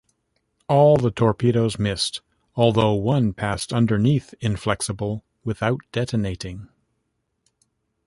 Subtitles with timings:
[0.67, 2.21] All the torpedoes missed,
[2.55, 6.69] although one passed underneath "Inflexible" without detonating.